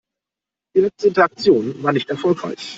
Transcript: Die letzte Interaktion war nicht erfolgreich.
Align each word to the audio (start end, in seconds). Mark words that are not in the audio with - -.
Die 0.75 0.79
letzte 0.81 1.09
Interaktion 1.09 1.83
war 1.83 1.91
nicht 1.93 2.09
erfolgreich. 2.09 2.69